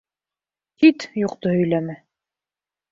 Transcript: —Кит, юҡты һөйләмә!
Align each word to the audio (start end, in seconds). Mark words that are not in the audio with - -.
—Кит, 0.83 1.07
юҡты 1.25 1.55
һөйләмә! 1.59 2.01